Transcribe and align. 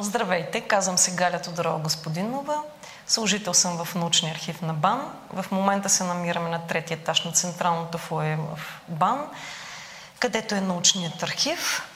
Здравейте, 0.00 0.60
казвам 0.60 0.98
се 0.98 1.14
Галя 1.14 1.42
Тодорова 1.42 1.78
Господинова. 1.78 2.62
Служител 3.06 3.54
съм 3.54 3.84
в 3.84 3.94
научния 3.94 4.32
архив 4.32 4.62
на 4.62 4.74
БАН. 4.74 5.12
В 5.32 5.46
момента 5.50 5.88
се 5.88 6.04
намираме 6.04 6.48
на 6.48 6.66
третия 6.66 6.96
етаж 6.96 7.24
на 7.24 7.32
централното 7.32 7.98
фойе 7.98 8.36
в 8.36 8.58
БАН, 8.88 9.26
където 10.18 10.54
е 10.54 10.60
научният 10.60 11.22
архив. 11.22 11.88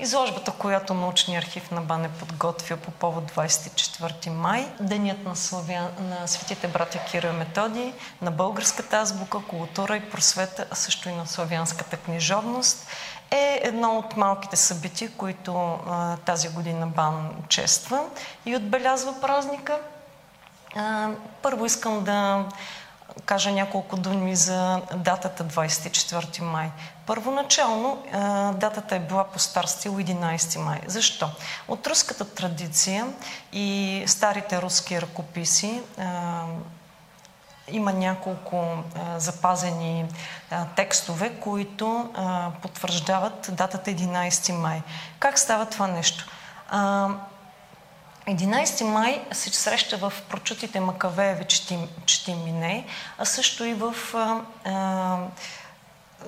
Изложбата, 0.00 0.52
която 0.52 0.94
научния 0.94 1.38
архив 1.38 1.70
на 1.70 1.80
БАН 1.80 2.04
е 2.04 2.08
подготвил 2.08 2.76
по 2.76 2.90
повод 2.90 3.32
24 3.32 4.28
май, 4.28 4.72
Денят 4.80 5.24
на, 5.24 5.36
славя... 5.36 5.88
на 6.00 6.28
светите 6.28 6.68
братя 6.68 6.98
Кирил 7.10 7.32
Методи, 7.32 7.92
на 8.22 8.30
българската 8.30 8.96
азбука, 8.96 9.38
култура 9.48 9.96
и 9.96 10.10
просвета, 10.10 10.66
а 10.70 10.74
също 10.74 11.08
и 11.08 11.12
на 11.12 11.26
славянската 11.26 11.96
книжовност, 11.96 12.86
е 13.30 13.60
едно 13.62 13.98
от 13.98 14.16
малките 14.16 14.56
събития, 14.56 15.10
които 15.16 15.78
а, 15.88 16.16
тази 16.16 16.48
година 16.48 16.86
БАН 16.86 17.30
чества 17.48 18.04
и 18.46 18.56
отбелязва 18.56 19.20
празника. 19.20 19.78
А, 20.76 21.08
първо 21.42 21.66
искам 21.66 22.04
да 22.04 22.44
кажа 23.26 23.52
няколко 23.52 23.96
думи 23.96 24.36
за 24.36 24.80
датата 24.94 25.44
24 25.44 26.40
май. 26.40 26.70
Първоначално 27.06 28.02
а, 28.12 28.52
датата 28.52 28.96
е 28.96 28.98
била 28.98 29.24
по 29.24 29.38
стар 29.38 29.64
стил 29.64 29.92
11 29.92 30.58
май. 30.58 30.80
Защо? 30.86 31.30
От 31.68 31.86
руската 31.86 32.24
традиция 32.24 33.06
и 33.52 34.02
старите 34.06 34.62
руски 34.62 35.00
ръкописи 35.00 35.80
а, 35.98 36.42
има 37.68 37.92
няколко 37.92 38.56
а, 38.56 39.20
запазени 39.20 40.06
текстове, 40.76 41.30
които 41.40 42.10
потвърждават 42.62 43.50
датата 43.52 43.90
11 43.90 44.52
май. 44.52 44.82
Как 45.18 45.38
става 45.38 45.66
това 45.66 45.86
нещо? 45.86 46.26
11 48.28 48.84
май 48.84 49.22
се 49.32 49.50
среща 49.50 49.96
в 49.96 50.12
прочутите 50.28 50.80
Макавееви 50.80 51.44
четим, 51.44 51.88
четимине, 52.06 52.86
а 53.18 53.24
също 53.24 53.64
и 53.64 53.74
в 53.74 53.94
а, 54.14 54.40
а, 54.64 55.18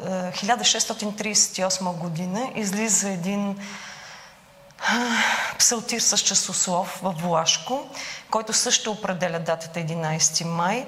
1638 0.01 1.93
година 1.93 2.51
излиза 2.55 3.11
един 3.11 3.59
псалтир 5.59 6.01
с 6.01 6.19
часослов 6.19 7.01
в 7.03 7.13
Влашко, 7.13 7.87
който 8.31 8.53
също 8.53 8.91
определя 8.93 9.39
датата 9.39 9.81
11 9.81 10.45
май. 10.45 10.87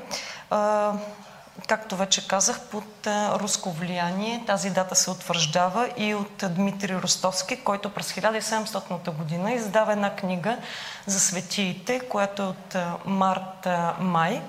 Както 1.69 1.97
вече 1.97 2.29
казах, 2.29 2.61
под 2.61 3.07
руско 3.07 3.71
влияние 3.71 4.45
тази 4.47 4.71
дата 4.71 4.95
се 4.95 5.11
утвърждава 5.11 5.91
и 5.97 6.15
от 6.15 6.45
Дмитрий 6.51 6.97
Ростовски, 6.97 7.57
който 7.57 7.91
през 7.91 8.13
1700 8.13 9.11
година 9.11 9.53
издава 9.53 9.93
една 9.93 10.17
книга 10.17 10.57
за 11.07 11.21
светиите, 11.21 12.01
която 12.01 12.43
е 12.43 12.47
от 12.47 12.77
март-май. 13.07 14.43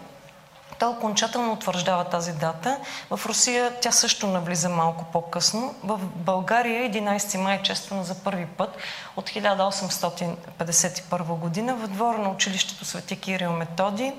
Той 0.80 0.90
окончателно 0.90 1.54
утвърждава 1.54 2.04
тази 2.04 2.34
дата. 2.34 2.80
В 3.10 3.22
Русия 3.26 3.80
тя 3.82 3.92
също 3.92 4.28
навлиза 4.28 4.70
малко 4.70 5.06
по-късно. 5.14 5.76
В 5.84 6.00
България 6.16 6.92
11 6.92 7.38
май 7.38 7.56
е 7.56 7.64
чествана 7.64 8.04
за 8.04 8.16
първи 8.24 8.46
път 8.46 8.78
от 9.16 9.30
1851 9.30 11.24
година 11.24 11.76
в 11.76 11.88
двора 11.88 12.18
на 12.18 12.30
училището 12.30 12.86
Свети 12.86 13.20
Кирил 13.20 13.52
Методи 13.52 14.14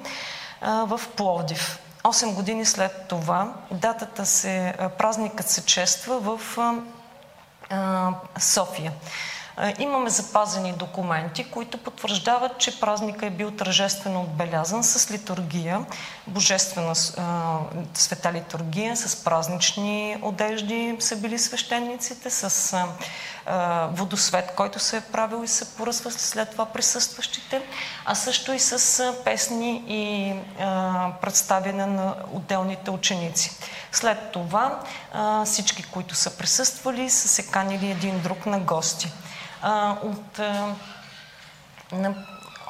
в 0.62 1.00
Пловдив. 1.16 1.78
8 2.06 2.34
години 2.34 2.64
след 2.64 3.04
това 3.08 3.52
датата 3.70 4.26
се, 4.26 4.74
празникът 4.98 5.48
се 5.48 5.64
чества 5.64 6.18
в 6.18 6.40
София. 8.38 8.92
Имаме 9.78 10.10
запазени 10.10 10.72
документи, 10.72 11.50
които 11.50 11.78
потвърждават, 11.78 12.58
че 12.58 12.80
празника 12.80 13.26
е 13.26 13.30
бил 13.30 13.50
тържествено 13.50 14.22
отбелязан 14.22 14.84
с 14.84 15.10
литургия, 15.10 15.84
божествена 16.26 16.94
света 17.94 18.32
литургия, 18.32 18.96
с 18.96 19.24
празнични 19.24 20.16
одежди 20.22 20.96
са 21.00 21.16
били 21.16 21.38
свещениците, 21.38 22.30
с 22.30 22.76
водосвет, 23.90 24.54
който 24.54 24.78
се 24.78 24.96
е 24.96 25.00
правил 25.00 25.44
и 25.44 25.48
се 25.48 25.74
поръсва 25.74 26.10
след 26.10 26.50
това 26.50 26.66
присъстващите, 26.66 27.62
а 28.04 28.14
също 28.14 28.52
и 28.52 28.58
с 28.58 29.14
песни 29.24 29.84
и 29.88 30.34
представяне 31.20 31.86
на 31.86 32.14
отделните 32.32 32.90
ученици. 32.90 33.50
След 33.92 34.32
това 34.32 34.80
всички, 35.44 35.82
които 35.82 36.14
са 36.14 36.36
присъствали, 36.36 37.10
са 37.10 37.28
се 37.28 37.46
канили 37.46 37.90
един 37.90 38.20
друг 38.20 38.46
на 38.46 38.58
гости 38.60 39.12
от 40.02 40.38
на 41.92 42.14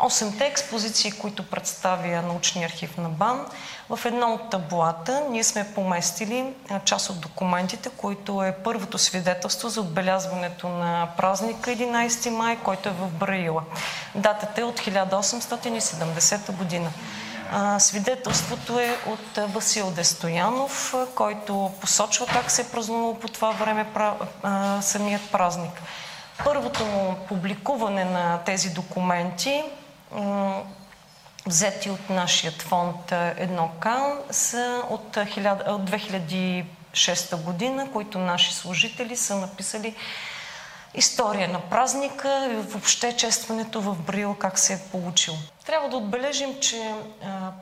8-те 0.00 0.46
експозиции, 0.46 1.12
които 1.12 1.42
представя 1.42 2.22
научния 2.22 2.66
архив 2.66 2.96
на 2.96 3.08
БАН, 3.08 3.46
в 3.88 4.04
едно 4.04 4.34
от 4.34 4.50
таблата 4.50 5.22
ние 5.30 5.44
сме 5.44 5.72
поместили 5.74 6.54
част 6.84 7.10
от 7.10 7.20
документите, 7.20 7.90
които 7.96 8.42
е 8.42 8.56
първото 8.64 8.98
свидетелство 8.98 9.68
за 9.68 9.80
отбелязването 9.80 10.68
на 10.68 11.08
празника 11.16 11.70
11 11.70 12.30
май, 12.30 12.58
който 12.64 12.88
е 12.88 12.92
в 12.92 13.08
Браила. 13.08 13.62
Датата 14.14 14.60
е 14.60 14.64
от 14.64 14.80
1870 14.80 16.52
година. 16.52 16.90
Свидетелството 17.78 18.78
е 18.78 18.96
от 19.06 19.52
Васил 19.52 19.90
Дестоянов, 19.90 20.94
който 21.14 21.72
посочва 21.80 22.26
как 22.26 22.50
се 22.50 22.62
е 22.62 22.68
празнувал 22.68 23.14
по 23.14 23.28
това 23.28 23.50
време 23.50 23.86
самият 24.80 25.30
празник. 25.32 25.82
Първото 26.44 26.84
публикуване 27.28 28.04
на 28.04 28.38
тези 28.44 28.70
документи, 28.70 29.62
взети 31.46 31.90
от 31.90 32.10
нашия 32.10 32.52
фонд 32.52 33.12
Едно 33.36 33.70
Кан, 33.80 34.18
са 34.30 34.82
от 34.90 35.16
2006 35.16 36.64
година, 37.36 37.88
които 37.92 38.18
наши 38.18 38.54
служители 38.54 39.16
са 39.16 39.36
написали 39.36 39.94
история 40.94 41.48
на 41.48 41.60
празника 41.60 42.48
и 42.52 42.56
въобще 42.56 43.16
честването 43.16 43.80
в 43.80 44.02
Брил 44.02 44.34
как 44.34 44.58
се 44.58 44.72
е 44.72 44.78
получил. 44.92 45.34
Трябва 45.66 45.88
да 45.88 45.96
отбележим, 45.96 46.60
че 46.60 46.94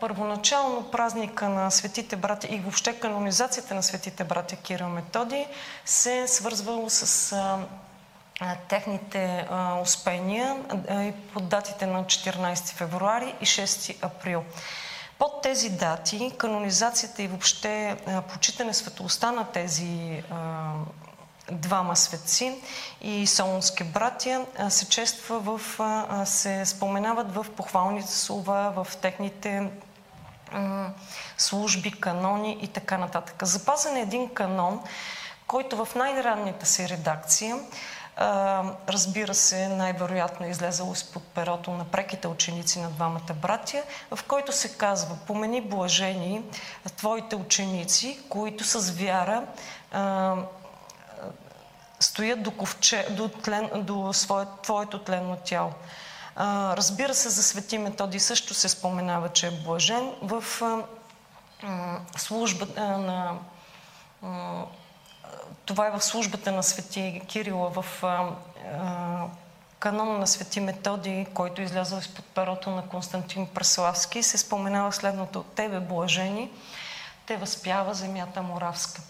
първоначално 0.00 0.90
празника 0.90 1.48
на 1.48 1.70
светите 1.70 2.16
братя 2.16 2.48
и 2.50 2.58
въобще 2.58 3.00
канонизацията 3.00 3.74
на 3.74 3.82
светите 3.82 4.24
братя 4.24 4.56
Кирил 4.56 4.88
Методи 4.88 5.46
се 5.84 6.18
е 6.18 6.28
свързвало 6.28 6.90
с 6.90 7.36
техните 8.68 9.46
а, 9.50 9.80
успения 9.80 10.56
а, 10.88 11.12
под 11.32 11.48
датите 11.48 11.86
на 11.86 12.04
14 12.04 12.72
февруари 12.72 13.34
и 13.40 13.46
6 13.46 14.04
април. 14.04 14.44
Под 15.18 15.42
тези 15.42 15.70
дати 15.70 16.32
канонизацията 16.38 17.22
и 17.22 17.28
въобще 17.28 17.96
а, 18.06 18.22
почитане 18.22 18.74
светлостта 18.74 19.32
на 19.32 19.44
тези 19.44 20.22
а, 20.30 20.72
двама 21.52 21.96
светци 21.96 22.62
и 23.00 23.26
солунски 23.26 23.84
братя 23.84 24.46
а, 24.58 24.70
се 24.70 24.88
чества 24.88 25.38
в, 25.38 25.60
се 26.26 26.66
споменават 26.66 27.34
в 27.34 27.46
похвалните 27.56 28.12
слова, 28.12 28.84
в 28.84 28.96
техните 28.96 29.70
служби, 31.38 31.90
канони 31.90 32.58
и 32.62 32.68
така 32.68 32.98
нататък. 32.98 33.44
Запазен 33.44 33.96
е 33.96 34.00
един 34.00 34.28
канон, 34.28 34.80
който 35.46 35.84
в 35.84 35.94
най-ранната 35.94 36.66
си 36.66 36.88
разбира 38.88 39.34
се, 39.34 39.68
най-вероятно 39.68 40.46
е 40.46 40.48
излезало 40.48 40.92
изпод 40.92 41.22
перото 41.22 41.70
на 41.70 41.84
преките 41.84 42.28
ученици 42.28 42.80
на 42.80 42.90
двамата 42.90 43.34
братя, 43.34 43.82
в 44.10 44.24
който 44.28 44.52
се 44.52 44.76
казва 44.76 45.16
Помени 45.26 45.60
блажени 45.60 46.42
твоите 46.96 47.36
ученици, 47.36 48.20
които 48.28 48.64
с 48.64 48.90
вяра 48.90 49.44
а, 49.92 50.34
стоят 52.00 52.42
до, 52.42 52.50
ковче, 52.50 53.06
до, 53.10 53.28
тлен, 53.28 53.70
до 53.74 54.12
свое, 54.12 54.46
твоето 54.62 54.98
тленно 54.98 55.36
тяло. 55.44 55.72
А, 56.36 56.76
разбира 56.76 57.14
се, 57.14 57.28
за 57.28 57.42
свети 57.42 57.78
Методи 57.78 58.20
също 58.20 58.54
се 58.54 58.68
споменава, 58.68 59.28
че 59.28 59.46
е 59.46 59.50
блажен 59.50 60.12
в 60.22 60.44
а, 60.62 60.82
службата 62.16 62.98
на 62.98 63.38
това 65.66 65.86
е 65.86 65.90
в 65.90 66.00
службата 66.00 66.52
на 66.52 66.62
Свети 66.62 67.22
Кирила 67.28 67.70
в 67.70 68.04
а, 68.04 68.28
а, 69.84 69.94
на 69.94 70.26
Свети 70.26 70.60
Методи, 70.60 71.26
който 71.34 71.62
излязъл 71.62 71.98
изпод 71.98 72.24
перото 72.24 72.70
на 72.70 72.88
Константин 72.88 73.46
Преславски, 73.46 74.22
се 74.22 74.38
споменава 74.38 74.92
следното 74.92 75.42
Тебе, 75.42 75.80
блажени, 75.80 76.50
те 77.26 77.36
възпява 77.36 77.94
земята 77.94 78.42
Моравска. 78.42 79.02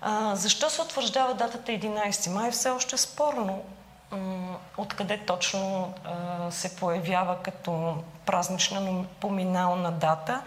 А, 0.00 0.36
защо 0.36 0.70
се 0.70 0.82
утвърждава 0.82 1.34
датата 1.34 1.72
11 1.72 2.30
май? 2.30 2.50
Все 2.50 2.70
още 2.70 2.96
спорно 2.96 3.62
откъде 4.76 5.18
точно 5.18 5.94
а, 6.04 6.50
се 6.50 6.76
появява 6.76 7.36
като 7.42 7.96
празнична 8.26 9.04
поминална 9.20 9.92
дата. 9.92 10.42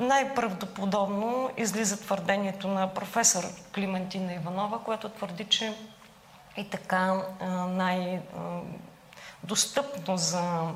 Най-правдоподобно 0.00 1.50
излиза 1.56 2.00
твърдението 2.00 2.68
на 2.68 2.94
професор 2.94 3.44
Климентина 3.74 4.34
Иванова, 4.34 4.78
която 4.78 5.08
твърди, 5.08 5.44
че 5.44 5.74
и 6.56 6.70
така 6.70 7.22
най-достъпно 7.68 10.16
за 10.16 10.68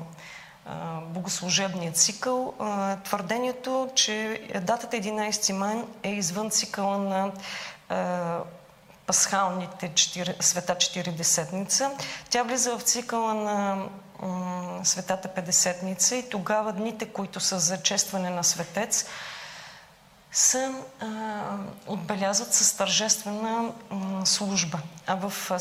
богослужебния 1.01 1.91
цикъл 1.91 2.53
твърдението, 3.03 3.89
че 3.95 4.41
датата 4.61 4.97
11 4.97 5.53
май 5.53 5.83
е 6.03 6.09
извън 6.09 6.49
цикъла 6.49 6.97
на 6.97 7.31
пасхалните 9.05 9.91
света 10.39 10.75
40-десетница. 10.75 11.91
Тя 12.29 12.43
влиза 12.43 12.77
в 12.77 12.81
цикъла 12.81 13.33
на 13.33 13.85
Светата 14.83 15.27
Педесетница 15.27 16.15
и 16.15 16.29
тогава 16.29 16.73
дните, 16.73 17.05
които 17.05 17.39
са 17.39 17.59
за 17.59 17.81
честване 17.81 18.29
на 18.29 18.43
светец, 18.43 19.05
се 20.31 20.71
отбелязват 21.87 22.53
с 22.53 22.77
тържествена 22.77 23.71
служба. 24.25 24.79
А 25.07 25.15
в 25.15 25.51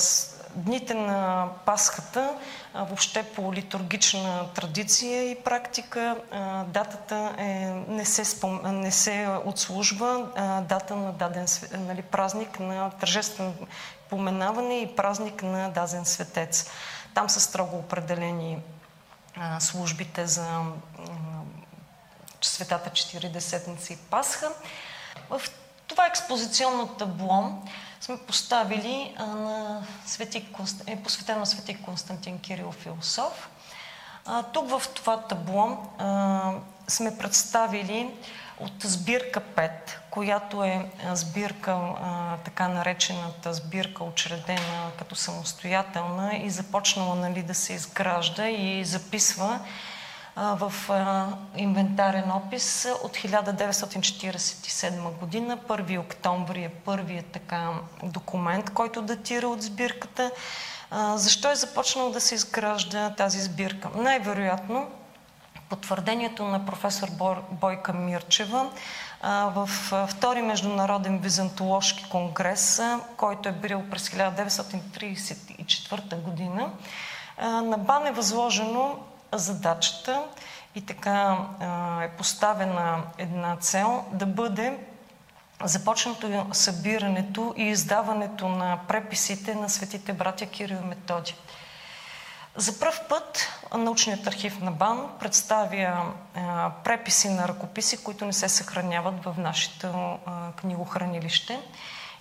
дните 0.56 0.94
на 0.94 1.48
Пасхата, 1.66 2.34
въобще 2.74 3.22
по 3.22 3.54
литургична 3.54 4.48
традиция 4.54 5.30
и 5.30 5.34
практика, 5.34 6.16
датата 6.66 7.34
е, 7.38 7.44
не, 7.88 8.04
се 8.04 8.24
спом, 8.24 8.60
не 8.64 8.90
се 8.90 9.28
отслужва 9.44 10.26
дата 10.68 10.96
на 10.96 11.12
даден 11.12 11.46
нали, 11.78 12.02
празник 12.02 12.60
на 12.60 12.90
тържествено 12.90 13.54
поменаване 14.10 14.80
и 14.80 14.96
празник 14.96 15.42
на 15.42 15.70
даден 15.70 16.04
светец. 16.04 16.70
Там 17.16 17.30
са 17.30 17.40
строго 17.40 17.76
определени 17.76 18.58
службите 19.58 20.26
за 20.26 20.62
Светата 22.42 22.90
40 22.90 23.92
и 23.92 23.96
Пасха. 23.96 24.52
В 25.30 25.40
това 25.86 26.06
експозиционно 26.06 26.88
табло 26.88 27.62
сме 28.00 28.18
поставили 28.18 29.14
на 29.18 29.82
свети, 30.06 30.48
е 30.86 31.02
посветено 31.02 31.38
на 31.38 31.46
свети 31.46 31.82
Константин 31.82 32.38
Кирил 32.38 32.72
Философ. 32.72 33.50
тук 34.52 34.70
в 34.70 34.82
това 34.94 35.20
табло 35.22 35.78
а, 35.98 36.52
сме 36.88 37.18
представили 37.18 38.14
от 38.60 38.82
сбирка 38.82 39.40
5, 39.40 39.70
която 40.10 40.64
е 40.64 40.90
сбирка, 41.12 41.78
така 42.44 42.68
наречената 42.68 43.54
сбирка, 43.54 44.04
учредена 44.04 44.90
като 44.98 45.14
самостоятелна 45.14 46.36
и 46.36 46.50
започнала 46.50 47.14
нали, 47.14 47.42
да 47.42 47.54
се 47.54 47.72
изгражда 47.72 48.48
и 48.48 48.84
записва 48.84 49.60
в 50.36 50.72
инвентарен 51.56 52.30
опис 52.30 52.88
от 53.02 53.16
1947 53.16 55.18
година. 55.18 55.58
1 55.68 56.00
октомври 56.00 56.64
е 56.64 56.68
първият 56.68 57.26
така 57.26 57.70
документ, 58.02 58.70
който 58.70 59.02
датира 59.02 59.48
от 59.48 59.62
сбирката. 59.62 60.30
Защо 61.14 61.50
е 61.50 61.54
започнал 61.54 62.10
да 62.10 62.20
се 62.20 62.34
изгражда 62.34 63.14
тази 63.14 63.40
сбирка? 63.40 63.88
Най-вероятно 63.94 64.90
потвърдението 65.68 66.44
на 66.44 66.66
професор 66.66 67.08
Бойка 67.50 67.92
Мирчева 67.92 68.70
в 69.22 69.68
втори 70.08 70.42
международен 70.42 71.18
византоложки 71.18 72.10
конгрес, 72.10 72.82
който 73.16 73.48
е 73.48 73.52
бил 73.52 73.82
през 73.90 74.08
1934 74.08 76.16
година, 76.16 76.70
на 77.42 77.78
БАН 77.78 78.06
е 78.06 78.12
възложено 78.12 78.98
задачата 79.32 80.22
и 80.74 80.80
така 80.80 81.38
е 82.02 82.08
поставена 82.08 83.02
една 83.18 83.56
цел 83.56 84.04
да 84.12 84.26
бъде 84.26 84.78
започнато 85.64 86.46
събирането 86.52 87.54
и 87.56 87.62
издаването 87.62 88.48
на 88.48 88.78
преписите 88.88 89.54
на 89.54 89.70
светите 89.70 90.12
братя 90.12 90.46
Кирил 90.46 90.78
и 90.82 90.86
Методи. 90.86 91.34
За 92.56 92.80
пръв 92.80 93.00
път 93.08 93.55
научният 93.74 94.26
архив 94.26 94.60
на 94.60 94.70
БАН 94.70 95.08
представя 95.20 96.12
преписи 96.84 97.28
на 97.28 97.48
ръкописи, 97.48 98.04
които 98.04 98.24
не 98.24 98.32
се 98.32 98.48
съхраняват 98.48 99.24
в 99.24 99.34
нашето 99.38 100.18
книгохранилище. 100.56 101.60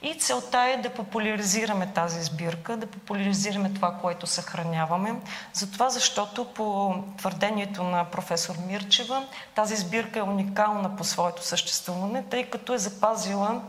И 0.02 0.16
целта 0.20 0.60
е 0.60 0.78
да 0.78 0.90
популяризираме 0.90 1.88
тази 1.94 2.24
сбирка, 2.24 2.78
да 2.78 2.88
популяризираме 2.88 3.74
това, 3.74 3.94
което 4.02 4.28
съхраняваме. 4.28 5.16
Затова, 5.54 5.90
защото 5.90 6.46
по 6.46 6.96
твърдението 7.18 7.84
на 7.84 8.06
професор 8.06 8.56
Мирчева, 8.68 9.28
тази 9.56 9.76
сбирка 9.76 10.20
е 10.20 10.22
уникална 10.22 10.96
по 10.96 11.04
своето 11.04 11.44
съществуване, 11.44 12.24
тъй 12.24 12.50
като 12.50 12.74
е 12.74 12.78
запазила 12.78 13.62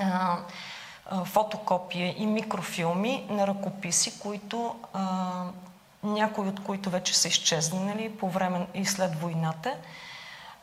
а, 0.00 0.36
а, 1.06 1.24
фотокопия 1.24 2.14
и 2.16 2.26
микрофилми 2.26 3.26
на 3.30 3.46
ръкописи, 3.46 4.18
които 4.18 4.74
а, 4.92 5.44
някои 6.02 6.48
от 6.48 6.64
които 6.64 6.90
вече 6.90 7.18
са 7.18 7.28
изчезнали 7.28 8.16
по 8.20 8.30
време 8.30 8.66
и 8.74 8.86
след 8.86 9.20
войната. 9.20 9.74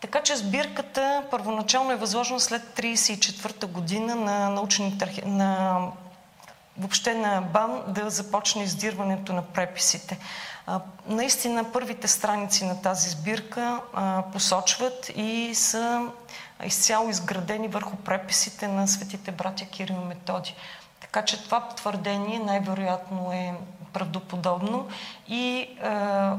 Така 0.02 0.24
че 0.24 0.36
сбирката 0.36 1.24
първоначално 1.32 1.92
е 1.92 1.96
възложена 1.96 2.40
след 2.40 2.62
1934 2.78 3.66
година 3.66 4.16
на 4.16 4.50
научните 4.50 5.24
на 5.26 5.82
въобще 6.78 7.14
на 7.14 7.42
БАН 7.42 7.84
да 7.88 8.10
започне 8.10 8.64
издирването 8.64 9.34
на 9.34 9.42
преписите. 9.42 10.20
А, 10.68 10.82
наистина 11.08 11.72
първите 11.72 12.08
страници 12.08 12.66
на 12.66 12.82
тази 12.82 13.10
сбирка 13.10 13.82
а, 13.94 14.24
посочват 14.34 15.12
и 15.16 15.52
са 15.56 16.08
изцяло 16.66 17.10
изградени 17.10 17.68
върху 17.68 17.96
преписите 17.96 18.68
на 18.68 18.88
светите 18.88 19.32
братя 19.32 19.66
Кирил 19.66 19.94
и 19.94 20.08
Методи. 20.08 20.56
Така 21.12 21.26
че 21.26 21.44
това 21.44 21.68
твърдение 21.68 22.40
най-вероятно 22.40 23.32
е 23.32 23.54
правдоподобно 23.94 24.88
и 25.28 25.58
е, 25.60 25.88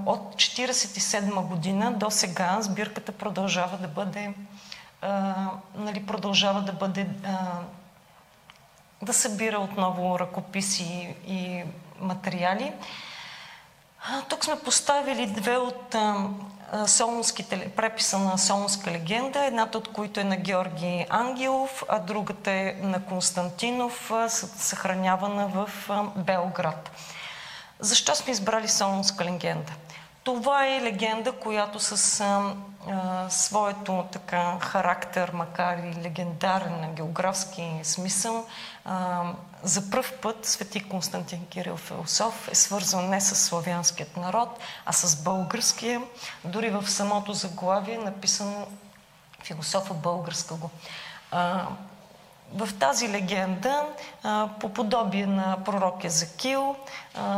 от 0.06 0.34
1947 0.34 1.46
година 1.46 1.92
до 1.92 2.10
сега 2.10 2.58
сбирката 2.60 3.12
продължава 3.12 3.76
да 3.76 3.88
бъде 3.88 4.20
е, 4.20 4.34
нали, 5.74 6.06
продължава 6.06 6.62
да 6.62 6.72
бъде 6.72 7.00
е, 7.00 7.06
да 9.02 9.12
събира 9.12 9.58
отново 9.58 10.18
ръкописи 10.18 11.14
и 11.26 11.62
материали. 12.00 12.72
Тук 14.28 14.44
сме 14.44 14.58
поставили 14.58 15.26
две 15.26 15.56
от 15.56 15.96
солунските, 16.86 17.70
преписа 17.76 18.18
на 18.18 18.38
солунска 18.38 18.90
легенда, 18.90 19.44
едната 19.44 19.78
от 19.78 19.92
които 19.92 20.20
е 20.20 20.24
на 20.24 20.36
Георги 20.36 21.06
Ангелов, 21.08 21.84
а 21.88 21.98
другата 21.98 22.50
е 22.50 22.76
на 22.82 23.04
Константинов, 23.04 24.12
съхранявана 24.28 25.48
в 25.48 25.70
Белград. 26.16 26.90
Защо 27.80 28.14
сме 28.14 28.32
избрали 28.32 28.68
солунска 28.68 29.24
легенда? 29.24 29.72
Това 30.34 30.66
е 30.66 30.82
легенда, 30.82 31.32
която 31.32 31.80
с 31.80 32.20
а, 32.20 32.54
а, 32.88 33.30
своето 33.30 34.04
така 34.12 34.58
характер, 34.60 35.30
макар 35.34 35.78
и 35.78 36.02
легендарен 36.02 36.94
географски 36.94 37.80
смисъл, 37.82 38.46
а, 38.84 39.22
за 39.62 39.90
пръв 39.90 40.12
път 40.12 40.46
свети 40.46 40.88
Константин 40.88 41.46
Кирил 41.46 41.76
Философ 41.76 42.48
е 42.48 42.54
свързан 42.54 43.08
не 43.08 43.20
с 43.20 43.36
славянският 43.36 44.16
народ, 44.16 44.58
а 44.86 44.92
с 44.92 45.22
българския. 45.22 46.02
Дори 46.44 46.70
в 46.70 46.90
самото 46.90 47.32
заглавие 47.32 47.94
е 47.94 47.98
написано 47.98 48.66
философа 49.42 49.94
българска 49.94 50.54
го. 50.54 50.70
А, 51.30 51.66
в 52.54 52.68
тази 52.78 53.08
легенда, 53.08 53.84
по 54.60 54.68
подобие 54.68 55.26
на 55.26 55.56
пророк 55.64 56.04
Езекил, 56.04 56.76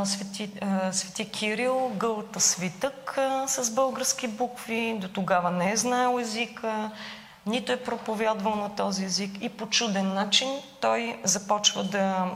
свети, 0.04 0.50
свети 0.92 1.30
Кирил 1.30 1.88
гълта 1.94 2.40
свитък 2.40 3.18
с 3.46 3.70
български 3.70 4.28
букви, 4.28 4.98
до 5.00 5.08
тогава 5.08 5.50
не 5.50 5.72
е 5.72 5.76
знаел 5.76 6.18
езика, 6.20 6.90
нито 7.46 7.72
е 7.72 7.82
проповядвал 7.82 8.54
на 8.54 8.74
този 8.74 9.04
език 9.04 9.30
и 9.40 9.48
по 9.48 9.66
чуден 9.66 10.14
начин 10.14 10.48
той 10.80 11.20
започва 11.24 11.84
да 11.84 12.26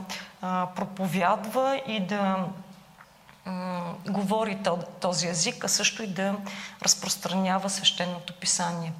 проповядва 0.75 1.81
и 1.87 1.99
да 1.99 2.45
говори 4.09 4.57
този 5.01 5.27
език, 5.27 5.63
а 5.63 5.67
също 5.67 6.03
и 6.03 6.07
да 6.07 6.35
разпространява 6.83 7.69
свещеното 7.69 8.33
писание 8.33 8.93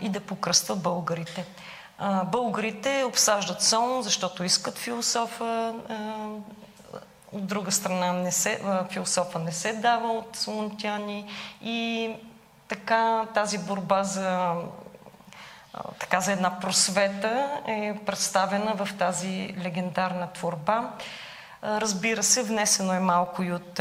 и 0.00 0.08
да 0.08 0.20
покръства 0.20 0.76
българите. 0.76 1.44
Българите 2.24 3.04
обсаждат 3.04 3.62
сон, 3.62 4.02
защото 4.02 4.44
искат 4.44 4.78
философа. 4.78 5.74
От 7.32 7.46
друга 7.46 7.72
страна 7.72 8.12
не 8.12 8.32
се, 8.32 8.62
философа 8.90 9.38
не 9.38 9.52
се 9.52 9.72
дава 9.72 10.12
от 10.12 10.36
солунтяни 10.36 11.30
и 11.62 12.10
така 12.68 13.26
тази 13.34 13.58
борба 13.58 14.04
за, 14.04 14.54
така 15.98 16.20
за 16.20 16.32
една 16.32 16.60
просвета 16.60 17.60
е 17.66 17.94
представена 18.06 18.74
в 18.74 18.88
тази 18.98 19.54
легендарна 19.64 20.32
творба. 20.32 20.90
Разбира 21.62 22.22
се, 22.22 22.42
внесено 22.42 22.92
е 22.92 23.00
малко 23.00 23.42
и 23.42 23.52
от 23.52 23.80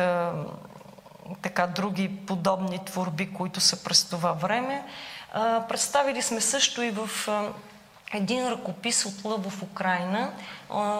така 1.41 1.67
други 1.67 2.25
подобни 2.27 2.85
творби, 2.85 3.33
които 3.33 3.59
са 3.59 3.83
през 3.83 4.05
това 4.09 4.31
време. 4.31 4.85
Представили 5.69 6.21
сме 6.21 6.41
също 6.41 6.81
и 6.81 6.91
в 6.91 7.09
един 8.13 8.47
ръкопис 8.47 9.05
от 9.05 9.25
Лъбов 9.25 9.63
Украина, 9.63 10.31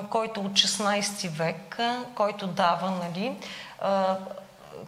който 0.10 0.42
от 0.42 0.52
16 0.52 1.30
век, 1.30 1.80
който 2.16 2.48
дава, 2.48 2.92
нали, 2.92 3.38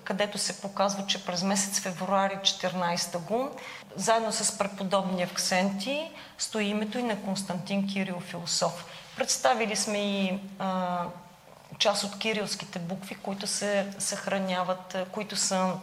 където 0.04 0.38
се 0.38 0.62
показва, 0.62 1.06
че 1.06 1.26
през 1.26 1.44
месец 1.44 1.80
февруари 1.80 2.36
14 2.36 3.18
го, 3.18 3.50
заедно 3.96 4.32
с 4.32 4.58
преподобни 4.58 5.24
акценти, 5.24 6.12
стои 6.38 6.66
името 6.66 6.98
и 6.98 7.04
на 7.04 7.22
Константин 7.22 7.88
Кирил 7.88 8.20
Философ. 8.20 8.86
Представили 9.18 9.76
сме 9.76 9.98
и 9.98 10.40
а, 10.60 11.04
част 11.78 12.04
от 12.04 12.18
кирилските 12.18 12.80
букви, 12.80 13.16
които 13.16 13.48
се 13.48 13.88
съхраняват, 14.00 14.98
които 15.12 15.36
са 15.36 15.74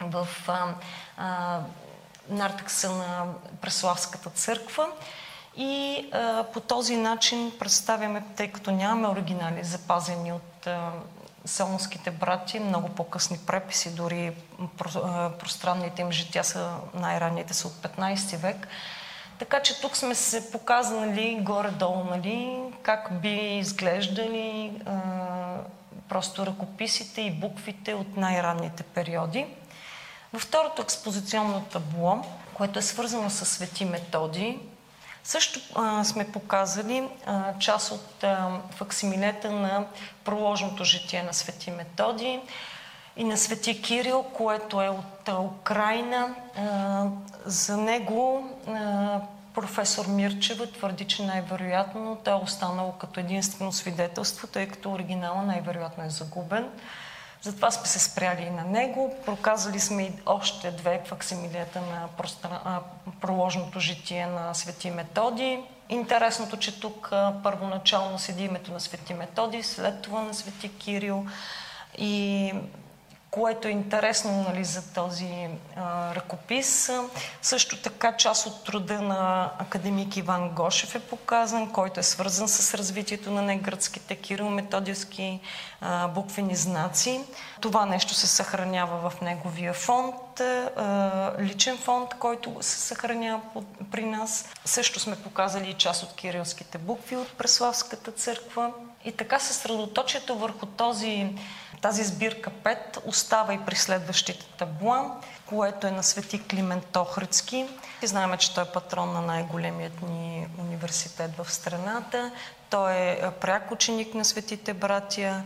в 0.00 0.28
а, 0.48 0.74
а, 1.16 1.60
нартекса 2.28 2.90
на 2.90 3.26
Преславската 3.60 4.30
църква. 4.30 4.86
И 5.58 6.06
а, 6.12 6.44
по 6.52 6.60
този 6.60 6.96
начин 6.96 7.52
представяме, 7.58 8.22
тъй 8.36 8.48
като 8.48 8.70
нямаме 8.70 9.08
оригинали 9.08 9.64
запазени 9.64 10.32
от 10.32 10.66
а, 10.66 10.90
Солонските 11.44 12.10
брати, 12.10 12.60
много 12.60 12.88
по-късни 12.88 13.38
преписи, 13.46 13.94
дори 13.94 14.32
пространните 15.38 16.02
им 16.02 16.12
жития 16.12 16.44
са 16.44 16.70
най-ранните 16.94 17.54
са 17.54 17.68
от 17.68 17.72
15 17.72 18.36
век. 18.36 18.68
Така 19.38 19.62
че 19.62 19.80
тук 19.80 19.96
сме 19.96 20.14
се 20.14 20.52
показали 20.52 21.38
горе-долу, 21.40 22.04
нали, 22.04 22.58
как 22.82 23.20
би 23.20 23.58
изглеждали 23.58 24.72
а, 24.86 25.00
просто 26.08 26.46
ръкописите 26.46 27.20
и 27.20 27.30
буквите 27.30 27.94
от 27.94 28.16
най-ранните 28.16 28.82
периоди. 28.82 29.46
Във 30.32 30.42
второто 30.42 30.82
експозиционно 30.82 31.64
табло, 31.64 32.24
което 32.54 32.78
е 32.78 32.82
свързано 32.82 33.30
с 33.30 33.46
Свети 33.46 33.84
Методи, 33.84 34.58
също 35.28 35.60
а, 35.74 36.04
сме 36.04 36.32
показали 36.32 37.08
а, 37.26 37.58
част 37.58 37.92
от 37.92 38.24
а, 38.24 38.60
факсимилета 38.70 39.50
на 39.50 39.86
проложното 40.24 40.84
житие 40.84 41.22
на 41.22 41.34
Свети 41.34 41.70
Методи 41.70 42.40
и 43.16 43.24
на 43.24 43.36
Свети 43.36 43.82
Кирил, 43.82 44.22
което 44.22 44.82
е 44.82 44.88
от 44.88 45.28
а, 45.28 45.40
Украина. 45.40 46.34
А, 46.56 47.04
за 47.44 47.76
него 47.76 48.50
а, 48.68 49.20
професор 49.54 50.06
Мирчева 50.06 50.66
твърди, 50.66 51.04
че 51.04 51.22
най-вероятно 51.22 52.18
той 52.24 52.32
е 52.32 52.36
останало 52.36 52.92
като 52.92 53.20
единствено 53.20 53.72
свидетелство, 53.72 54.46
тъй 54.46 54.68
като 54.68 54.92
оригинала 54.92 55.42
най-вероятно 55.42 56.04
е 56.04 56.10
загубен. 56.10 56.68
Затова 57.42 57.70
сме 57.70 57.86
се 57.86 57.98
спряли 57.98 58.42
и 58.42 58.50
на 58.50 58.64
него. 58.64 59.14
Проказали 59.26 59.80
сме 59.80 60.02
и 60.02 60.12
още 60.26 60.70
две 60.70 61.02
факсимилията 61.04 61.80
на 61.80 62.08
проложното 63.20 63.80
житие 63.80 64.26
на 64.26 64.54
Свети 64.54 64.90
Методи. 64.90 65.60
Интересното, 65.88 66.56
че 66.56 66.80
тук 66.80 67.12
първоначално 67.42 68.18
седи 68.18 68.44
името 68.44 68.72
на 68.72 68.80
Свети 68.80 69.14
Методи, 69.14 69.62
след 69.62 70.02
това 70.02 70.22
на 70.22 70.34
Свети 70.34 70.78
Кирил. 70.78 71.26
И 71.98 72.52
което 73.30 73.68
е 73.68 73.70
интересно 73.70 74.46
нали, 74.48 74.64
за 74.64 74.92
този 74.92 75.48
а, 75.76 76.14
ръкопис. 76.14 76.90
Също 77.42 77.82
така 77.82 78.16
част 78.16 78.46
от 78.46 78.64
труда 78.64 79.02
на 79.02 79.50
академик 79.58 80.16
Иван 80.16 80.50
Гошев 80.50 80.94
е 80.94 81.00
показан, 81.00 81.72
който 81.72 82.00
е 82.00 82.02
свързан 82.02 82.48
с 82.48 82.74
развитието 82.74 83.30
на 83.30 83.42
негръцките 83.42 84.16
кирилометодиевски 84.16 85.40
а, 85.80 86.08
буквени 86.08 86.56
знаци. 86.56 87.20
Това 87.60 87.86
нещо 87.86 88.14
се 88.14 88.26
съхранява 88.26 89.10
в 89.10 89.20
неговия 89.20 89.72
фонд, 89.72 90.40
а, 90.40 91.32
личен 91.40 91.78
фонд, 91.78 92.14
който 92.18 92.56
се 92.60 92.78
съхранява 92.78 93.40
при 93.90 94.04
нас. 94.04 94.48
Също 94.64 95.00
сме 95.00 95.16
показали 95.16 95.70
и 95.70 95.74
част 95.74 96.02
от 96.02 96.14
кирилските 96.14 96.78
букви 96.78 97.16
от 97.16 97.32
Преславската 97.32 98.12
църква. 98.12 98.72
И 99.04 99.12
така 99.12 99.38
съсредоточието 99.38 100.38
върху 100.38 100.66
този 100.66 101.30
тази 101.82 102.04
сбирка 102.04 102.50
5 102.50 102.76
остава 103.04 103.54
и 103.54 103.58
при 103.66 103.76
следващите 103.76 104.46
табла, 104.46 105.16
което 105.46 105.86
е 105.86 105.90
на 105.90 106.02
Свети 106.02 106.42
Климент 106.42 106.96
Охридски. 106.96 107.66
И 108.02 108.06
знаем, 108.06 108.36
че 108.38 108.54
той 108.54 108.64
е 108.64 108.66
патрон 108.66 109.12
на 109.12 109.20
най-големият 109.20 110.02
ни 110.02 110.46
университет 110.58 111.30
в 111.36 111.52
страната. 111.52 112.30
Той 112.70 112.94
е 112.94 113.30
пряк 113.40 113.70
ученик 113.70 114.14
на 114.14 114.24
светите 114.24 114.74
братия. 114.74 115.44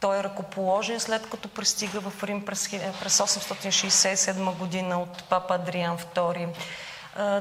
Той 0.00 0.18
е 0.18 0.24
ръкоположен 0.24 1.00
след 1.00 1.30
като 1.30 1.48
пристига 1.48 2.00
в 2.00 2.24
Рим 2.24 2.44
през 2.44 2.68
867 2.68 4.54
година 4.54 5.00
от 5.00 5.24
папа 5.24 5.54
Адриан 5.54 5.98
II. 5.98 6.48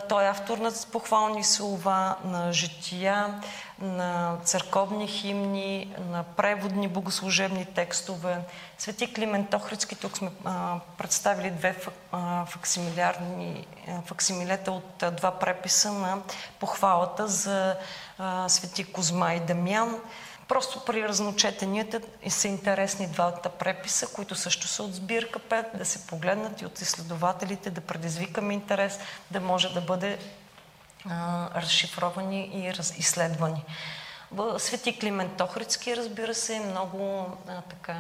Той 0.10 0.24
е 0.24 0.28
автор 0.28 0.58
на 0.58 0.72
похвални 0.92 1.44
слова, 1.44 2.16
на 2.24 2.54
жития, 2.54 3.42
на 3.82 4.38
църковни 4.44 5.08
химни, 5.08 5.96
на 6.10 6.24
преводни 6.24 6.88
богослужебни 6.88 7.66
текстове. 7.66 8.38
Свети 8.78 9.14
Климент 9.14 9.54
Охридски, 9.54 9.96
тук 9.96 10.18
сме 10.18 10.32
а, 10.46 10.80
представили 10.98 11.50
две 11.50 11.76
а, 12.12 12.46
факсимилярни, 12.46 13.68
факсимилета 14.06 14.72
от 14.72 15.04
а, 15.04 15.12
два 15.12 15.32
преписа 15.32 15.92
на 15.92 16.18
похвалата 16.60 17.28
за 17.28 17.76
а, 18.20 18.50
Свети 18.50 18.84
Козма 18.84 19.34
и 19.34 19.40
Дамян. 19.40 20.00
Просто 20.48 20.86
при 20.86 21.08
разночетенията 21.08 22.02
са 22.30 22.48
интересни 22.48 23.08
двата 23.08 23.50
преписа, 23.50 24.08
които 24.08 24.36
също 24.36 24.68
са 24.68 24.84
от 24.84 24.96
сбирка 24.96 25.40
5, 25.40 25.78
да 25.78 25.86
се 25.86 26.08
погледнат 26.08 26.62
и 26.62 26.66
от 26.66 26.82
изследователите, 26.82 27.70
да 27.70 27.82
предизвикаме 27.82 28.54
интерес, 28.54 29.00
да 29.32 29.40
може 29.40 29.74
да 29.74 29.82
бъде 29.82 30.20
а, 31.10 31.50
разшифровани 31.62 32.52
и 32.54 32.74
раз, 32.74 32.98
изследвани. 32.98 33.64
Свети 34.58 35.00
Климент 35.00 35.42
Охридски, 35.42 35.98
разбира 35.98 36.34
се, 36.34 36.56
е 36.56 36.60
много 36.60 37.28
а, 37.48 37.62
така 37.62 37.98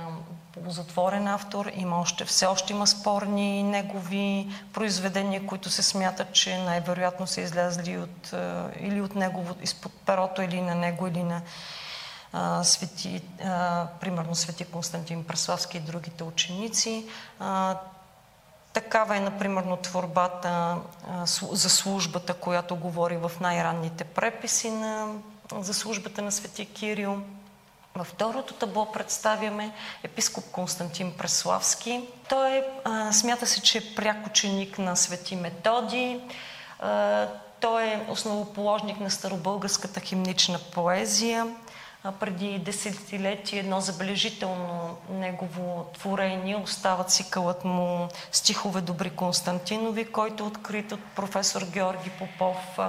полузатворен 0.51 1.27
автор. 1.27 1.71
Има 1.75 1.99
още, 1.99 2.25
все 2.25 2.45
още 2.45 2.73
има 2.73 2.87
спорни 2.87 3.63
негови 3.63 4.47
произведения, 4.73 5.45
които 5.45 5.69
се 5.69 5.83
смятат, 5.83 6.33
че 6.33 6.57
най-вероятно 6.57 7.27
са 7.27 7.41
излязли 7.41 7.97
от, 7.97 8.33
а, 8.33 8.69
или 8.79 9.01
от 9.01 9.15
негово, 9.15 9.55
изпод 9.61 9.91
перото, 10.05 10.41
или 10.41 10.61
на 10.61 10.75
него, 10.75 11.07
или 11.07 11.23
на 11.23 11.41
свети, 12.63 13.21
а, 13.43 13.87
примерно 13.99 14.35
свети 14.35 14.65
Константин 14.65 15.23
Преславски 15.23 15.77
и 15.77 15.79
другите 15.79 16.23
ученици. 16.23 17.05
А, 17.39 17.77
Такава 18.75 19.17
е, 19.17 19.19
например, 19.19 19.63
творбата 19.83 20.77
за 21.51 21.69
службата, 21.69 22.33
която 22.33 22.75
говори 22.75 23.17
в 23.17 23.31
най-ранните 23.41 24.03
преписи 24.03 24.69
на, 24.69 25.07
за 25.59 25.73
службата 25.73 26.21
на 26.21 26.31
Свети 26.31 26.65
Кирил. 26.65 27.21
Във 27.95 28.07
второто 28.07 28.53
табло 28.53 28.91
представяме 28.91 29.73
епископ 30.03 30.43
Константин 30.51 31.13
Преславски. 31.17 32.07
Той 32.29 32.63
а, 32.83 33.13
смята 33.13 33.47
се, 33.47 33.61
че 33.61 33.77
е 33.77 33.95
пряк 33.95 34.27
ученик 34.27 34.79
на 34.79 34.95
Свети 34.95 35.35
Методи. 35.35 36.21
А, 36.79 37.27
той 37.59 37.83
е 37.83 38.05
основоположник 38.09 38.99
на 38.99 39.11
старобългарската 39.11 39.99
химнична 39.99 40.59
поезия 40.59 41.47
преди 42.11 42.59
десетилетие 42.59 43.59
едно 43.59 43.81
забележително 43.81 44.97
негово 45.09 45.85
творение 45.93 46.55
остава 46.55 47.03
цикълът 47.03 47.65
му 47.65 48.07
Стихове 48.31 48.81
Добри 48.81 49.09
Константинови, 49.09 50.11
който 50.11 50.43
е 50.43 50.47
открит 50.47 50.91
от 50.91 50.99
професор 51.15 51.61
Георги 51.61 52.09
Попов. 52.09 52.79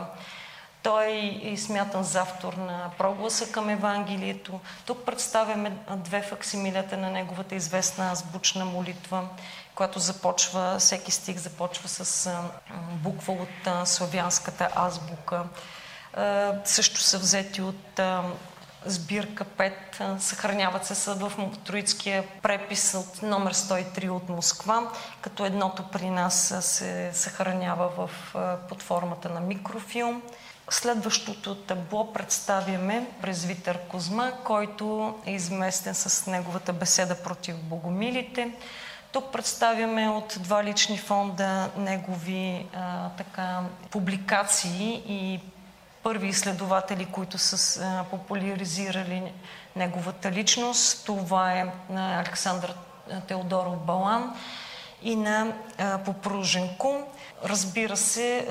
Той 0.83 1.41
е 1.45 1.57
смятан 1.57 2.05
за 2.05 2.21
автор 2.21 2.53
на 2.53 2.91
прогласа 2.99 3.53
към 3.53 3.69
Евангелието. 3.69 4.61
Тук 4.87 5.05
представяме 5.05 5.77
две 5.91 6.23
факсимилета 6.23 6.97
на 6.97 7.11
неговата 7.11 7.55
известна 7.55 8.13
азбучна 8.13 8.65
молитва, 8.65 9.29
която 9.75 9.99
започва, 9.99 10.77
всеки 10.79 11.11
стих 11.11 11.37
започва 11.37 11.89
с 11.89 12.31
буква 12.93 13.33
от 13.33 13.89
славянската 13.89 14.69
азбука. 14.75 15.45
Също 16.65 17.01
са 17.01 17.19
взети 17.19 17.63
от 17.63 18.01
сбирка 18.85 19.45
5, 19.45 20.19
съхраняват 20.19 20.87
се 20.87 20.95
в 21.29 21.57
Троицкия 21.65 22.25
препис 22.43 22.95
от 22.95 23.23
номер 23.23 23.55
103 23.55 24.09
от 24.09 24.29
Москва, 24.29 24.91
като 25.21 25.45
едното 25.45 25.85
при 25.93 26.11
нас 26.11 26.55
се 26.61 27.11
съхранява 27.15 27.89
в, 27.97 28.11
под 28.69 28.83
формата 28.83 29.29
на 29.29 29.41
микрофилм. 29.41 30.23
Следващото 30.71 31.55
табло 31.55 32.13
представяме 32.13 33.07
Витър 33.45 33.79
Козма, 33.79 34.33
който 34.45 35.15
е 35.27 35.33
изместен 35.33 35.95
с 35.95 36.27
неговата 36.27 36.73
беседа 36.73 37.23
против 37.23 37.57
богомилите. 37.57 38.51
Тук 39.13 39.33
представяме 39.33 40.09
от 40.09 40.37
два 40.41 40.65
лични 40.65 40.99
фонда 40.99 41.71
негови 41.77 42.67
а, 42.75 43.09
така, 43.09 43.61
публикации 43.91 45.03
и 45.09 45.41
първи 46.07 46.29
изследователи, 46.29 47.05
които 47.05 47.39
са 47.39 48.05
популяризирали 48.11 49.33
неговата 49.77 50.33
личност. 50.33 51.07
Това 51.07 51.53
е 51.53 51.73
на 51.91 52.21
Александър 52.21 52.75
Теодоров 53.29 53.77
Балан 53.79 54.37
и 55.03 55.17
на 55.17 55.53
Попруженко. 56.05 57.03
Разбира 57.45 57.97
се, 57.97 58.49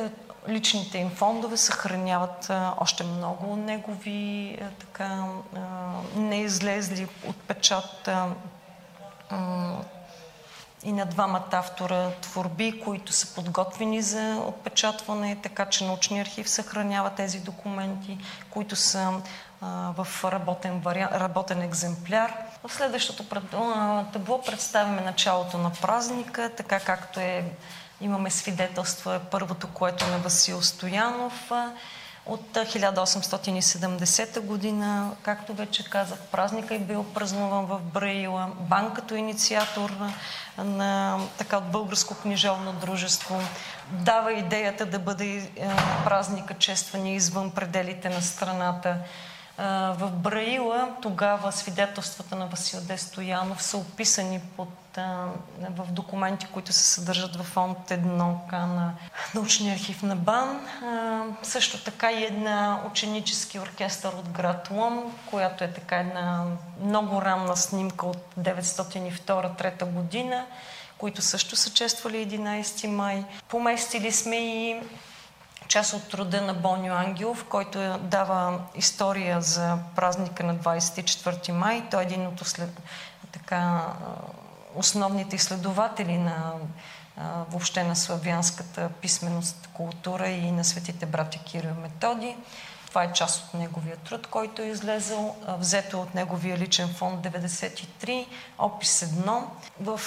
личните 0.49 0.97
им 0.97 1.09
фондове 1.09 1.57
съхраняват 1.57 2.51
още 2.79 3.03
много 3.03 3.55
негови 3.55 4.57
така 4.79 5.25
неизлезли 6.15 7.07
от 7.27 7.35
печат 7.35 8.09
и 10.85 10.91
на 10.91 11.05
двамата 11.05 11.49
автора 11.51 12.11
творби, 12.21 12.81
които 12.85 13.13
са 13.13 13.35
подготвени 13.35 14.01
за 14.01 14.43
отпечатване, 14.47 15.37
така 15.43 15.65
че 15.65 15.85
научния 15.85 16.21
архив 16.21 16.49
съхранява 16.49 17.09
тези 17.09 17.39
документи, 17.39 18.17
които 18.49 18.75
са 18.75 19.13
в 19.97 20.07
работен, 20.23 20.79
вариант, 20.79 21.11
работен 21.13 21.61
екземпляр. 21.61 22.33
В 22.67 22.73
следващото 22.73 23.23
табло 24.13 24.41
представяме 24.41 25.01
началото 25.01 25.57
на 25.57 25.71
празника, 25.71 26.51
така 26.57 26.79
както 26.79 27.19
е, 27.19 27.45
имаме 28.01 28.29
свидетелства, 28.29 29.21
първото, 29.31 29.67
което 29.67 30.05
е 30.05 30.07
на 30.07 30.17
Васил 30.17 30.61
Стоянов, 30.61 31.51
от 32.25 32.53
1870 32.53 34.39
година, 34.39 35.11
както 35.21 35.53
вече 35.53 35.89
казах, 35.89 36.19
празника 36.31 36.75
е 36.75 36.79
бил 36.79 37.03
празнуван 37.03 37.65
в 37.65 37.79
Браила, 37.79 38.51
бан 38.59 38.93
като 38.93 39.15
инициатор 39.15 39.91
на, 40.57 41.19
така 41.37 41.57
от 41.57 41.71
Българско 41.71 42.15
книжовно 42.15 42.73
дружество, 42.73 43.39
дава 43.91 44.33
идеята 44.33 44.85
да 44.85 44.99
бъде 44.99 45.49
празника 46.03 46.53
чествани 46.53 47.15
извън 47.15 47.51
пределите 47.51 48.09
на 48.09 48.21
страната. 48.21 48.97
В 49.57 50.11
Браила 50.11 50.95
тогава 51.01 51.51
свидетелствата 51.51 52.35
на 52.35 52.45
Васил 52.45 52.81
Де 52.81 52.97
Стоянов 52.97 53.63
са 53.63 53.77
описани 53.77 54.41
под, 54.57 54.69
в 55.69 55.91
документи, 55.91 56.47
които 56.53 56.73
се 56.73 56.83
съдържат 56.83 57.35
в 57.35 57.43
фонд 57.43 57.77
1К 57.89 58.51
на 58.51 58.93
научния 59.35 59.73
архив 59.73 60.03
на 60.03 60.15
БАН. 60.15 60.67
Също 61.43 61.83
така 61.83 62.11
и 62.11 62.23
една 62.23 62.81
ученически 62.91 63.59
оркестър 63.59 64.13
от 64.13 64.29
град 64.29 64.67
Лом, 64.71 65.11
която 65.25 65.63
е 65.63 65.71
така 65.71 65.95
една 65.95 66.45
много 66.81 67.21
ранна 67.21 67.57
снимка 67.57 68.05
от 68.05 68.35
902-3 68.39 69.85
година, 69.85 70.45
които 70.97 71.21
също 71.21 71.55
са 71.55 71.69
чествали 71.69 72.27
11 72.27 72.87
май. 72.87 73.23
Поместили 73.47 74.11
сме 74.11 74.35
и 74.35 74.81
част 75.67 75.93
от 75.93 76.09
труда 76.09 76.41
на 76.41 76.53
Бонио 76.53 76.93
Ангелов, 76.93 77.45
който 77.49 77.97
дава 77.97 78.59
история 78.75 79.41
за 79.41 79.77
празника 79.95 80.43
на 80.43 80.55
24 80.55 81.51
май. 81.51 81.83
Той 81.91 82.01
е 82.01 82.05
един 82.05 82.27
от 82.27 82.39
след, 82.39 82.81
така, 83.31 83.85
основните 84.75 85.35
изследователи 85.35 86.17
на 86.17 86.53
въобще 87.49 87.83
на 87.83 87.95
славянската 87.95 88.89
писменост, 88.89 89.69
култура 89.73 90.27
и 90.27 90.51
на 90.51 90.63
светите 90.63 91.05
братя 91.05 91.39
Кирил 91.39 91.75
Методи. 91.81 92.35
Това 92.87 93.03
е 93.03 93.13
част 93.13 93.43
от 93.43 93.53
неговия 93.53 93.97
труд, 93.97 94.27
който 94.27 94.61
е 94.61 94.65
излезъл, 94.65 95.35
взето 95.47 96.01
от 96.01 96.15
неговия 96.15 96.57
личен 96.57 96.93
фонд 96.93 97.25
93, 97.25 98.25
опис 98.57 99.05
1. 99.05 99.43
В 99.79 100.01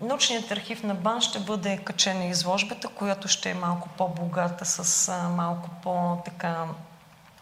Научният 0.00 0.50
архив 0.50 0.82
на 0.82 0.94
БАН 0.94 1.20
ще 1.20 1.38
бъде 1.38 1.78
качена 1.78 2.24
изложбата, 2.24 2.88
която 2.88 3.28
ще 3.28 3.50
е 3.50 3.54
малко 3.54 3.88
по-богата, 3.88 4.64
с 4.64 5.12
малко 5.36 5.70
по-така 5.82 6.64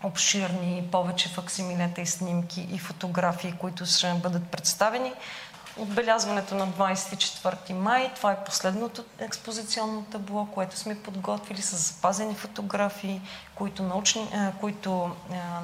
обширни, 0.02 0.88
повече 0.92 1.28
факсимилета 1.28 2.00
и 2.00 2.06
снимки 2.06 2.68
и 2.73 2.78
фотографии, 2.78 3.54
които 3.61 3.87
ще 3.87 4.14
бъдат 4.14 4.49
представени. 4.49 5.12
Отбелязването 5.76 6.54
на 6.54 6.68
24 6.68 7.73
май, 7.73 8.12
това 8.16 8.32
е 8.32 8.44
последното 8.44 9.04
експозиционно 9.18 10.04
табло, 10.04 10.46
което 10.46 10.76
сме 10.76 11.02
подготвили 11.02 11.62
с 11.62 11.76
запазени 11.76 12.34
фотографии, 12.34 13.20
които, 13.54 13.82
научни, 13.82 14.28
които 14.61 15.16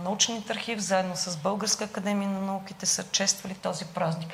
научният 0.05 0.51
архив 0.51 0.79
заедно 0.79 1.17
с 1.17 1.37
Българска 1.37 1.85
академия 1.85 2.31
на 2.31 2.41
науките 2.41 2.87
са 2.87 3.05
чествали 3.11 3.55
този 3.55 3.85
празник. 3.85 4.29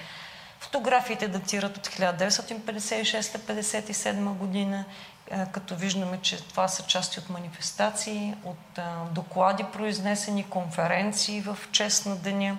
Фотографиите 0.60 1.28
датират 1.28 1.76
от 1.76 1.88
1956-57 1.88 4.32
година, 4.32 4.84
е, 5.30 5.46
като 5.52 5.76
виждаме, 5.76 6.18
че 6.22 6.48
това 6.48 6.68
са 6.68 6.82
части 6.82 7.18
от 7.18 7.30
манифестации, 7.30 8.34
от 8.44 8.78
доклади 9.10 9.64
произнесени, 9.72 10.44
конференции 10.44 11.40
в 11.40 11.58
чест 11.72 12.06
на 12.06 12.16
деня. 12.16 12.58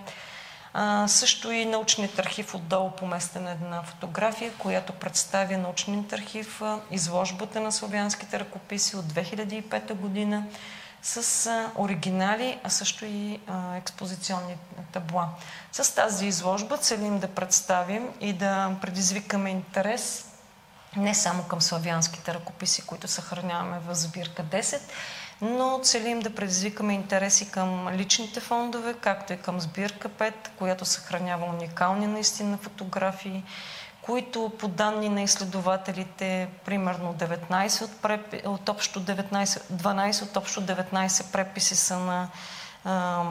също 1.07 1.51
и 1.51 1.65
научният 1.65 2.19
архив 2.19 2.55
отдолу 2.55 2.91
поместена 2.91 3.51
една 3.51 3.83
фотография, 3.83 4.51
която 4.57 4.93
представя 4.93 5.57
научният 5.57 6.13
архив, 6.13 6.61
изложбата 6.91 7.59
на 7.59 7.71
славянските 7.71 8.39
ръкописи 8.39 8.95
от 8.95 9.05
2005 9.05 9.93
година 9.93 10.43
с 11.07 11.49
оригинали, 11.75 12.59
а 12.63 12.69
също 12.69 13.05
и 13.05 13.39
експозиционни 13.75 14.57
табла. 14.91 15.29
С 15.71 15.95
тази 15.95 16.27
изложба 16.27 16.77
целим 16.77 17.19
да 17.19 17.27
представим 17.27 18.09
и 18.21 18.33
да 18.33 18.75
предизвикаме 18.81 19.49
интерес 19.49 20.25
не 20.95 21.15
само 21.15 21.43
към 21.43 21.61
славянските 21.61 22.33
ръкописи, 22.33 22.81
които 22.81 23.07
съхраняваме 23.07 23.79
в 23.79 23.95
сбирка 23.95 24.43
10, 24.43 24.79
но 25.41 25.79
целим 25.83 26.19
да 26.19 26.35
предизвикаме 26.35 26.93
интереси 26.93 27.51
към 27.51 27.89
личните 27.89 28.39
фондове, 28.39 28.93
както 28.93 29.33
и 29.33 29.37
към 29.37 29.59
сбирка 29.61 30.09
5, 30.09 30.33
която 30.57 30.85
съхранява 30.85 31.45
уникални 31.45 32.07
наистина 32.07 32.57
фотографии, 32.57 33.43
които 34.07 34.51
по 34.59 34.67
данни 34.67 35.09
на 35.09 35.21
изследователите, 35.21 36.47
примерно 36.65 37.13
19 37.13 37.83
от, 37.83 38.01
преп... 38.01 38.45
от 38.45 38.69
общо 38.69 39.01
19, 39.01 39.45
12 39.45 40.23
от 40.23 40.37
общо 40.37 40.61
19 40.61 41.31
преписи 41.31 41.75
са 41.75 41.99
на 41.99 42.27
а, 42.85 43.23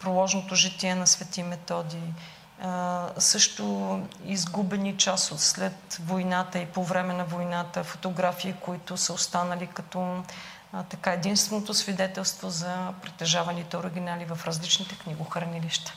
проложното 0.00 0.54
житие 0.54 0.94
на 0.94 1.06
Свети 1.06 1.42
Методи. 1.42 2.02
А, 2.62 3.08
също 3.18 4.00
изгубени 4.26 4.96
част 4.96 5.32
от 5.32 5.40
след 5.40 6.00
войната 6.06 6.58
и 6.58 6.66
по 6.66 6.84
време 6.84 7.14
на 7.14 7.24
войната 7.24 7.84
фотографии, 7.84 8.54
които 8.60 8.96
са 8.96 9.12
останали 9.12 9.66
като 9.66 10.22
а, 10.72 10.82
така 10.82 11.12
единственото 11.12 11.74
свидетелство 11.74 12.50
за 12.50 12.92
притежаваните 13.02 13.76
оригинали 13.76 14.24
в 14.24 14.46
различните 14.46 14.98
книгохранилища. 14.98 15.94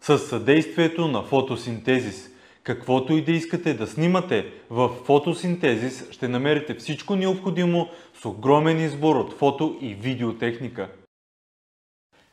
Със 0.00 0.28
съдействието 0.28 1.08
на 1.08 1.22
фотосинтезис– 1.22 2.28
Каквото 2.66 3.12
и 3.12 3.24
да 3.24 3.32
искате 3.32 3.74
да 3.74 3.86
снимате 3.86 4.52
в 4.70 4.88
фотосинтезис, 4.88 6.10
ще 6.10 6.28
намерите 6.28 6.74
всичко 6.74 7.16
необходимо 7.16 7.88
с 8.14 8.24
огромен 8.24 8.80
избор 8.80 9.16
от 9.16 9.32
фото 9.32 9.78
и 9.80 9.94
видеотехника. 9.94 10.88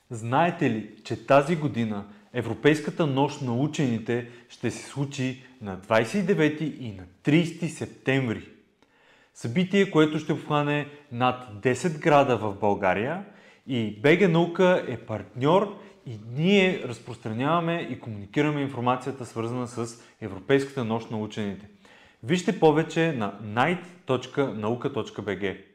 Знаете 0.09 0.69
ли, 0.69 0.89
че 1.03 1.25
тази 1.25 1.55
година 1.55 2.05
Европейската 2.33 3.07
нощ 3.07 3.41
на 3.41 3.53
учените 3.53 4.29
ще 4.49 4.71
се 4.71 4.89
случи 4.89 5.43
на 5.61 5.77
29 5.77 6.61
и 6.61 6.91
на 6.91 7.03
30 7.23 7.67
септември? 7.67 8.49
Събитие, 9.33 9.91
което 9.91 10.19
ще 10.19 10.33
обхване 10.33 10.87
над 11.11 11.47
10 11.61 11.99
града 11.99 12.37
в 12.37 12.55
България 12.59 13.25
и 13.67 13.99
БГ 14.01 14.29
Наука 14.29 14.85
е 14.87 14.97
партньор 14.97 15.79
и 16.05 16.19
ние 16.35 16.83
разпространяваме 16.87 17.87
и 17.91 17.99
комуникираме 17.99 18.61
информацията 18.61 19.25
свързана 19.25 19.67
с 19.67 20.03
Европейската 20.21 20.83
нощ 20.83 21.11
на 21.11 21.17
учените. 21.17 21.67
Вижте 22.23 22.59
повече 22.59 23.11
на 23.11 23.39
night.nauka.bg 23.43 25.72